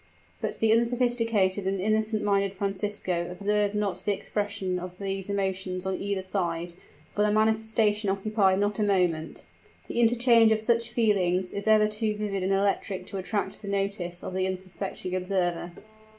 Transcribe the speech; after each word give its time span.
But 0.41 0.57
the 0.57 0.71
unsophisticated 0.71 1.67
and 1.67 1.79
innocent 1.79 2.23
minded 2.23 2.53
Francisco 2.55 3.29
observed 3.29 3.75
not 3.75 4.03
the 4.03 4.13
expression 4.13 4.79
of 4.79 4.97
these 4.97 5.29
emotions 5.29 5.85
on 5.85 5.93
either 6.01 6.23
side, 6.23 6.73
for 7.11 7.21
their 7.21 7.29
manifestation 7.31 8.09
occupied 8.09 8.57
not 8.57 8.79
a 8.79 8.83
moment. 8.83 9.43
The 9.87 10.01
interchange 10.01 10.51
of 10.51 10.59
such 10.59 10.89
feelings 10.89 11.53
is 11.53 11.67
ever 11.67 11.87
too 11.87 12.15
vivid 12.15 12.41
and 12.41 12.51
electric 12.51 13.05
to 13.09 13.17
attract 13.17 13.61
the 13.61 13.67
notice 13.67 14.23
of 14.23 14.33
the 14.33 14.47
unsuspecting 14.47 15.15
observer. 15.15 15.71